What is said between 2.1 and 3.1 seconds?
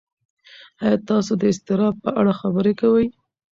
اړه خبرې کوئ؟